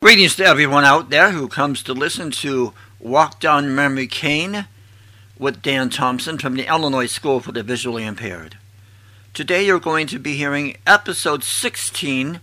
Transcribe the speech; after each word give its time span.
Greetings 0.00 0.36
to 0.36 0.44
everyone 0.46 0.86
out 0.86 1.10
there 1.10 1.32
who 1.32 1.48
comes 1.48 1.82
to 1.82 1.92
listen 1.92 2.30
to 2.30 2.72
Walk 2.98 3.40
Down 3.40 3.74
Memory 3.74 4.08
Lane 4.22 4.66
with 5.38 5.60
Dan 5.60 5.90
Thompson 5.90 6.38
from 6.38 6.54
the 6.54 6.66
Illinois 6.66 7.06
School 7.06 7.40
for 7.40 7.52
the 7.52 7.62
Visually 7.62 8.04
Impaired. 8.04 8.56
Today 9.34 9.66
you're 9.66 9.78
going 9.78 10.06
to 10.06 10.18
be 10.18 10.34
hearing 10.34 10.78
episode 10.86 11.44
16 11.44 12.40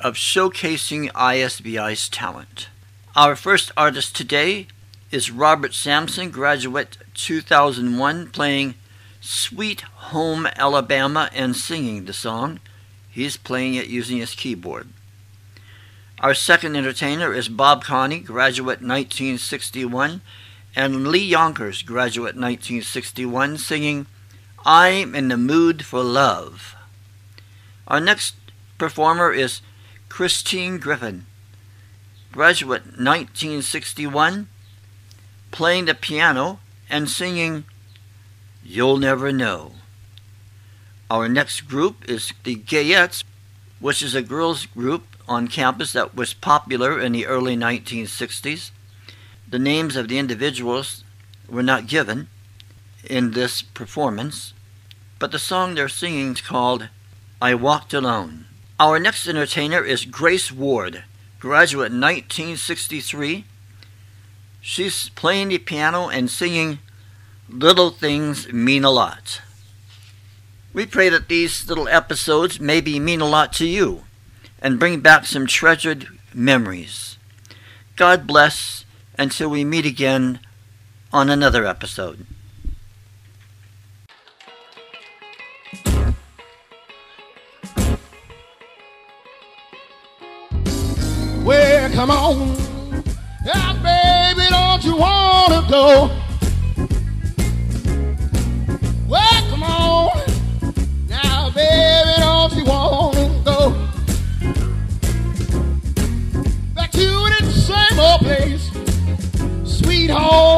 of 0.00 0.14
Showcasing 0.14 1.10
ISVI's 1.12 2.08
Talent. 2.08 2.68
Our 3.14 3.36
first 3.36 3.70
artist 3.76 4.16
today 4.16 4.66
is 5.10 5.30
Robert 5.30 5.72
Sampson, 5.72 6.30
graduate 6.30 6.98
2001, 7.14 8.30
playing 8.30 8.74
Sweet 9.20 9.82
Home 9.82 10.46
Alabama 10.56 11.30
and 11.32 11.54
singing 11.54 12.04
the 12.04 12.12
song. 12.12 12.60
He's 13.08 13.36
playing 13.36 13.74
it 13.74 13.86
using 13.86 14.18
his 14.18 14.34
keyboard. 14.34 14.88
Our 16.20 16.34
second 16.34 16.76
entertainer 16.76 17.32
is 17.32 17.48
Bob 17.48 17.84
Connie, 17.84 18.20
graduate 18.20 18.80
1961, 18.80 20.22
and 20.74 21.08
Lee 21.08 21.24
Yonkers, 21.24 21.82
graduate 21.82 22.34
1961, 22.34 23.58
singing 23.58 24.06
I'm 24.64 25.14
in 25.14 25.28
the 25.28 25.36
Mood 25.36 25.84
for 25.84 26.02
Love. 26.02 26.74
Our 27.86 28.00
next 28.00 28.34
performer 28.78 29.32
is 29.32 29.60
Christine 30.08 30.78
Griffin, 30.78 31.26
graduate 32.32 32.86
1961, 32.98 34.48
playing 35.50 35.86
the 35.86 35.94
piano 35.94 36.60
and 36.88 37.08
singing 37.08 37.64
You'll 38.64 38.96
Never 38.96 39.32
Know. 39.32 39.72
Our 41.10 41.28
next 41.28 41.62
group 41.62 42.08
is 42.08 42.32
the 42.44 42.56
Gayettes, 42.56 43.22
which 43.78 44.02
is 44.02 44.14
a 44.14 44.22
girls' 44.22 44.66
group 44.66 45.04
on 45.28 45.48
campus 45.48 45.92
that 45.92 46.14
was 46.14 46.34
popular 46.34 47.00
in 47.00 47.12
the 47.12 47.26
early 47.26 47.56
1960s. 47.56 48.70
The 49.48 49.58
names 49.58 49.96
of 49.96 50.08
the 50.08 50.18
individuals 50.18 51.04
were 51.48 51.62
not 51.62 51.86
given 51.86 52.28
in 53.04 53.30
this 53.32 53.62
performance, 53.62 54.52
but 55.18 55.30
the 55.30 55.38
song 55.38 55.74
they're 55.74 55.88
singing 55.88 56.32
is 56.32 56.40
called 56.40 56.88
I 57.40 57.54
Walked 57.54 57.94
Alone. 57.94 58.46
Our 58.80 58.98
next 58.98 59.28
entertainer 59.28 59.82
is 59.82 60.04
Grace 60.04 60.50
Ward, 60.50 61.04
graduate 61.38 61.92
1963. 61.92 63.44
She's 64.68 65.10
playing 65.10 65.50
the 65.50 65.58
piano 65.58 66.08
and 66.08 66.28
singing 66.28 66.80
Little 67.48 67.90
Things 67.90 68.52
Mean 68.52 68.82
a 68.82 68.90
Lot. 68.90 69.40
We 70.74 70.86
pray 70.86 71.08
that 71.08 71.28
these 71.28 71.68
little 71.68 71.86
episodes 71.86 72.58
maybe 72.58 72.98
mean 72.98 73.20
a 73.20 73.26
lot 73.26 73.52
to 73.54 73.64
you 73.64 74.02
and 74.60 74.80
bring 74.80 74.98
back 74.98 75.24
some 75.24 75.46
treasured 75.46 76.08
memories. 76.34 77.16
God 77.94 78.26
bless 78.26 78.84
until 79.16 79.48
we 79.48 79.64
meet 79.64 79.86
again 79.86 80.40
on 81.12 81.30
another 81.30 81.64
episode. 81.64 82.26
Well, 91.44 91.92
come 91.92 92.10
on. 92.10 92.66
Baby, 93.46 93.75
don't 94.76 94.84
you 94.84 94.96
want 94.98 95.52
to 95.54 95.70
go? 95.70 96.10
Well, 99.08 99.42
come 99.48 99.62
on. 99.62 100.10
Now, 101.08 101.50
baby, 101.54 102.12
don't 102.18 102.52
you 102.54 102.64
want 102.66 103.14
to 103.14 103.42
go? 103.42 103.70
Back 106.74 106.90
to 106.90 107.06
that 107.06 107.44
same 107.50 107.98
old 107.98 108.20
place. 108.20 108.70
Sweet 109.64 110.10
home, 110.10 110.55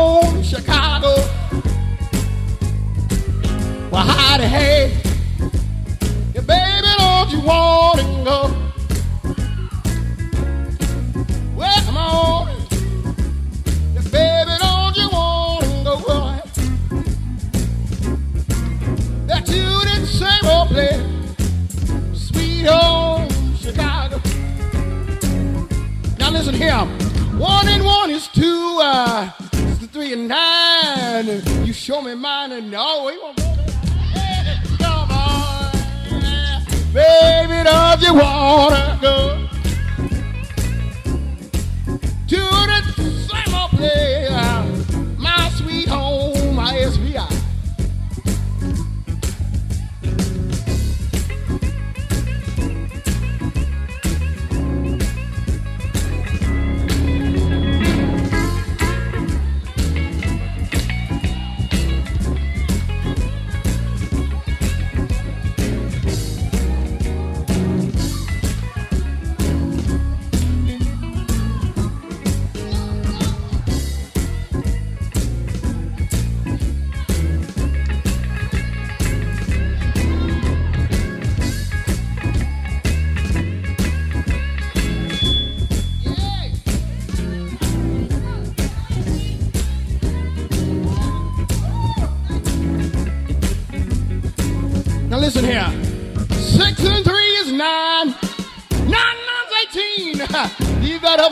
you 38.00 38.14
wanna 38.14 38.98
go? 39.00 39.38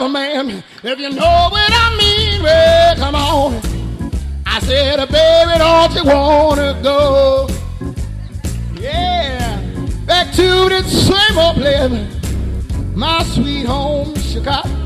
Man. 0.05 0.63
If 0.83 0.99
you 0.99 1.09
know 1.09 1.47
what 1.49 1.71
I 1.73 1.95
mean, 1.97 2.43
well, 2.43 2.95
come 2.95 3.15
on. 3.15 3.61
I 4.45 4.59
said, 4.59 4.97
baby, 5.09 5.57
don't 5.57 5.95
you 5.95 6.03
wanna 6.05 6.79
go? 6.83 7.47
Yeah, 8.79 9.59
back 10.05 10.31
to 10.35 10.69
the 10.69 10.83
same 10.83 11.37
old 11.37 11.55
place, 11.55 12.95
my 12.95 13.23
sweet 13.23 13.65
home, 13.65 14.15
Chicago. 14.15 14.76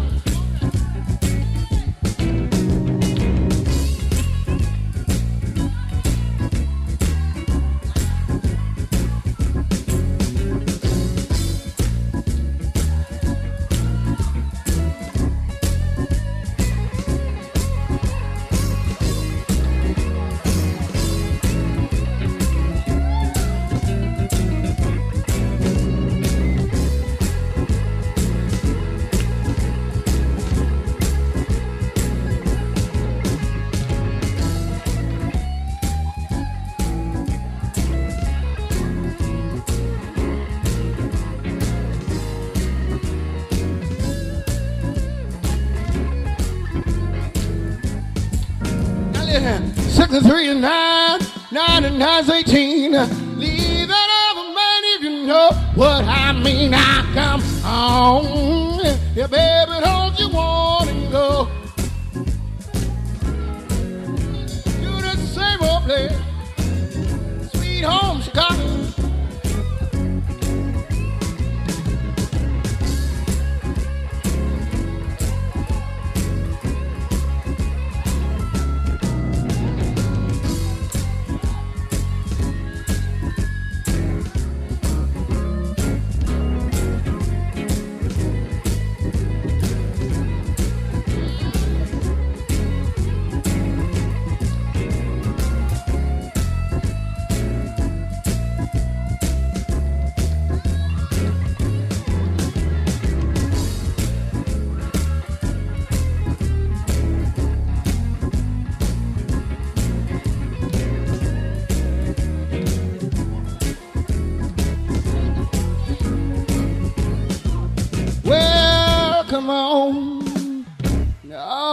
size 52.24 52.30
18. 52.30 52.92
Leave 53.40 53.90
it 53.90 54.10
ever 54.30 54.54
man 54.54 54.82
if 54.96 55.02
you 55.04 55.26
know 55.26 55.50
what 55.76 56.04
I 56.06 56.32
mean. 56.34 56.74
I 56.74 57.04
come 57.14 57.42
on, 57.66 58.80
yeah, 59.16 59.28
baby. 59.28 59.61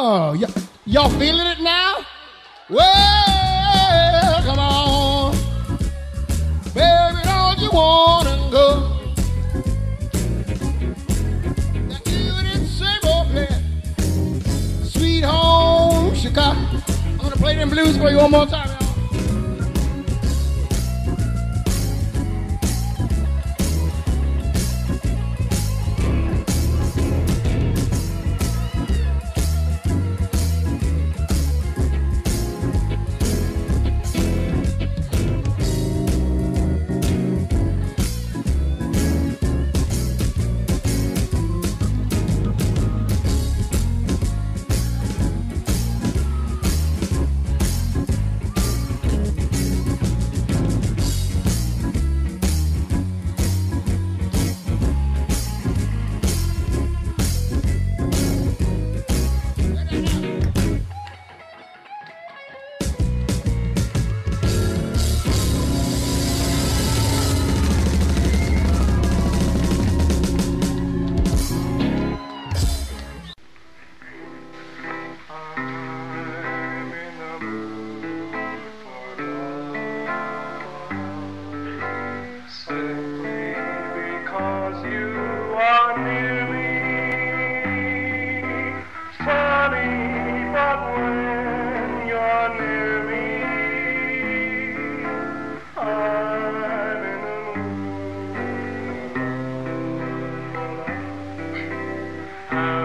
Oh, 0.00 0.32
y- 0.38 0.46
y'all 0.86 1.10
feeling 1.18 1.44
it 1.48 1.60
now? 1.60 1.96
Well, 2.68 4.42
come 4.44 4.58
on. 4.60 5.32
Baby, 6.72 7.20
don't 7.24 7.58
you 7.58 7.70
wanna 7.72 8.48
go? 8.48 8.66
That 11.88 12.04
good 12.04 12.68
same 12.68 13.04
old 13.12 13.26
place. 13.32 14.92
Sweet 14.92 15.24
home, 15.24 16.14
Chicago. 16.14 16.60
I'm 17.04 17.16
gonna 17.18 17.34
play 17.34 17.56
them 17.56 17.68
blues 17.70 17.96
for 17.96 18.08
you 18.08 18.18
one 18.18 18.30
more 18.30 18.46
time. 18.46 18.77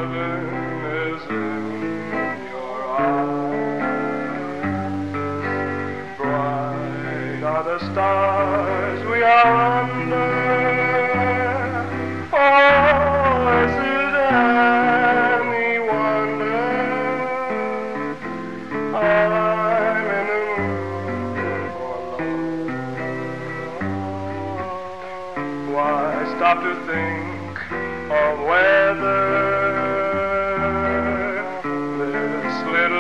heaven. 0.04 0.63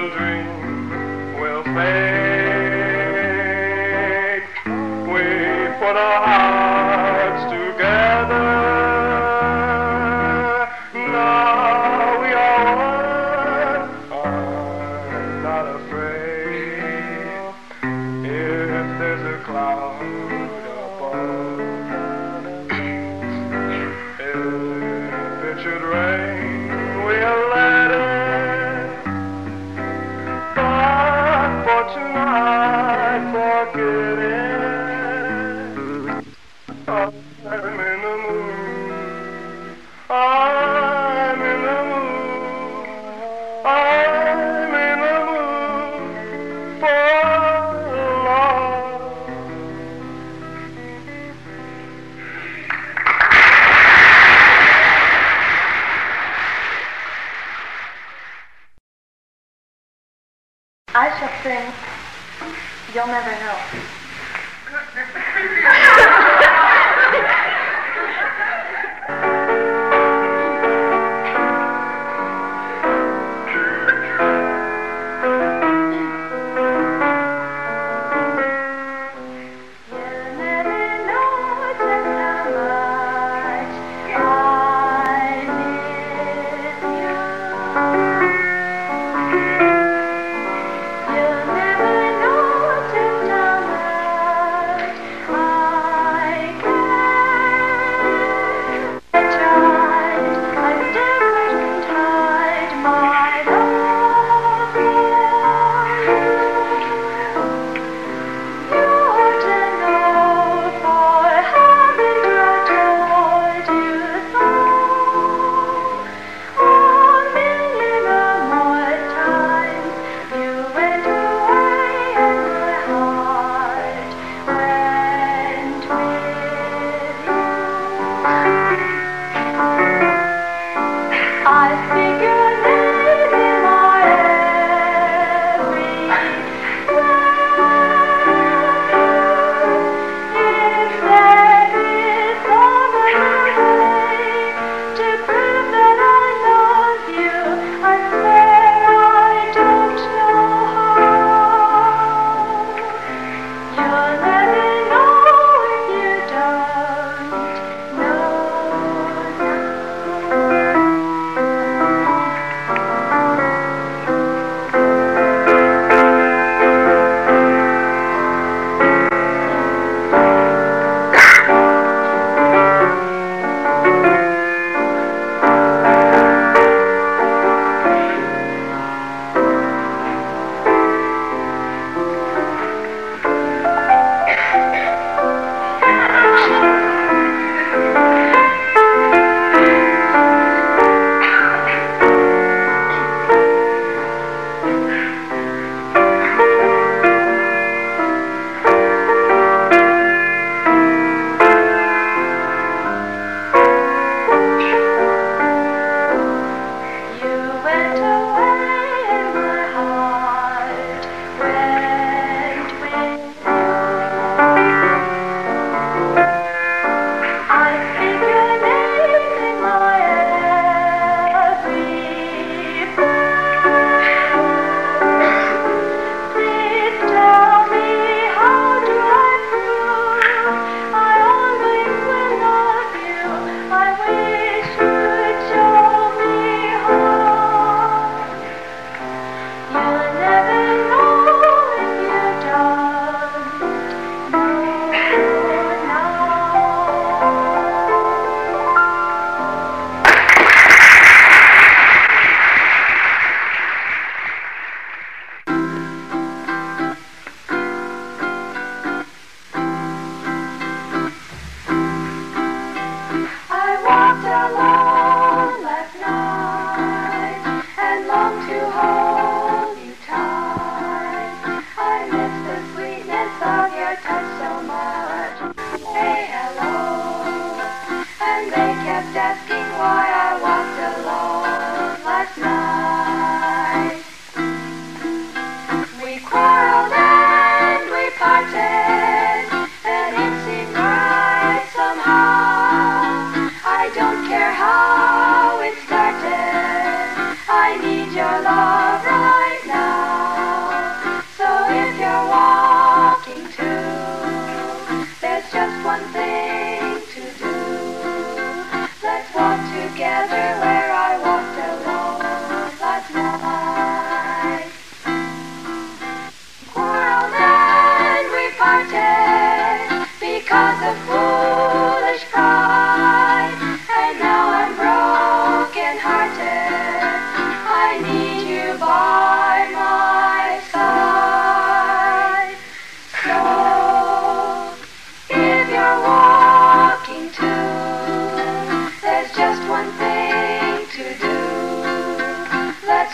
one 0.03 0.17
dream 0.17 1.39
will 1.39 1.63
fade. 1.63 2.03
We 5.07 5.21
put 5.79 5.95
our 5.95 6.62
forget 33.71 34.19
it. 34.19 34.32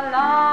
啦。 0.09 0.46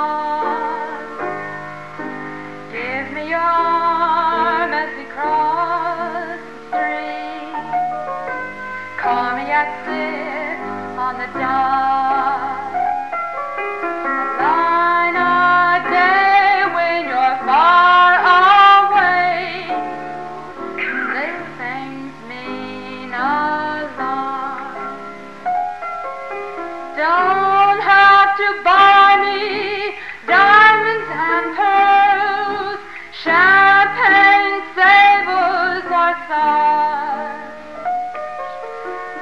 and 33.95 34.63
sables 34.75 35.87
are 35.87 36.19
such. 36.27 37.55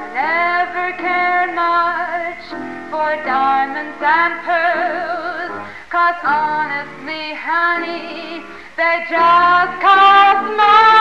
I 0.00 0.06
never 0.16 0.96
cared 0.96 1.54
much 1.54 2.44
for 2.90 3.10
diamonds 3.24 4.00
and 4.00 4.34
pearls, 4.48 5.52
cause 5.90 6.20
honestly, 6.24 7.34
honey, 7.34 8.42
they 8.76 9.04
just 9.08 9.72
cost 9.82 10.56
money. 10.56 10.91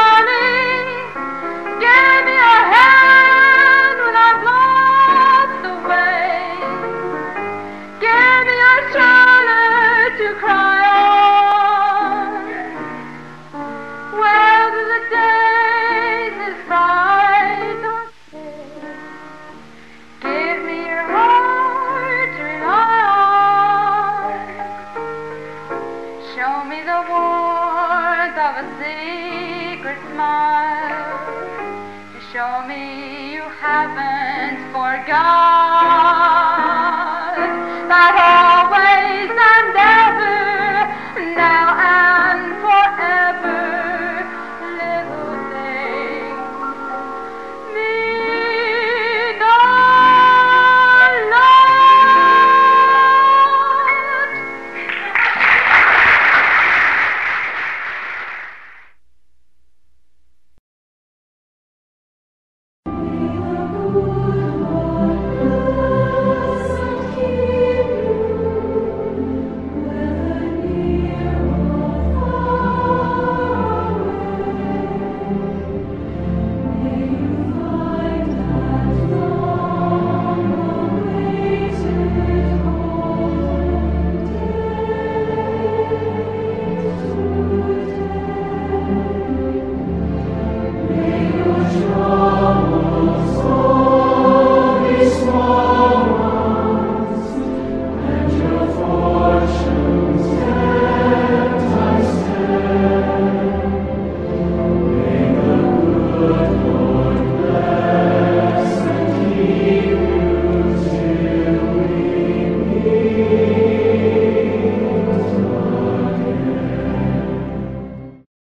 God. 35.07 35.60